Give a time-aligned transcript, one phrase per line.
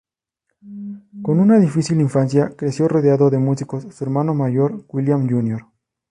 [1.21, 5.63] Con una difícil infancia, creció rodeado de músicos: su hermano mayor William Jr.